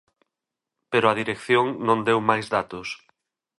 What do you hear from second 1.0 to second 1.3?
a